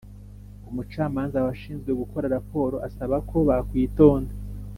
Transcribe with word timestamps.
Umucamanza 0.69 1.37
washinzwe 1.45 1.91
gukora 2.01 2.25
raporo 2.35 2.75
asaba 2.87 3.15
ko 3.29 3.37
bakwitonda 3.47 4.33